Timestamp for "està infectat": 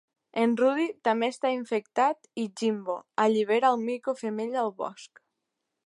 1.33-2.25